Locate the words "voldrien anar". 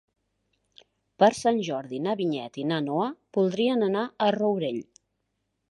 3.39-4.09